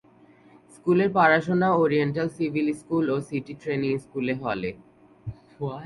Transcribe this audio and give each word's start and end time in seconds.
স্কুলের 0.75 1.09
পড়াশোনা 1.13 1.69
oriental 1.81 2.27
civil 2.37 2.67
school 2.73 3.05
ও 3.09 3.17
সিটি 3.27 3.53
ট্রেনিং 3.61 3.91
স্কুলে 3.97 4.33
হলে। 4.43 4.69